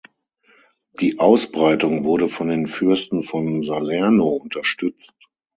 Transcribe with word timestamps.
Die 0.99 1.19
Ausbreitung 1.19 2.03
wurde 2.05 2.27
von 2.27 2.47
den 2.47 2.65
Fürsten 2.65 3.21
von 3.21 3.61
Salerno 3.61 4.29
unterstützt. 4.29 5.13